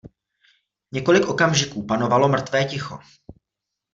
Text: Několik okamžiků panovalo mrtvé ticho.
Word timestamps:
Několik 0.93 1.27
okamžiků 1.27 1.85
panovalo 1.85 2.29
mrtvé 2.29 2.65
ticho. 2.65 2.99